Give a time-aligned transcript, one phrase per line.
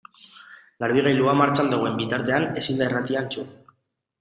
[0.83, 3.55] Garbigailua martxan dagoen bitartean ezin da irratia entzun.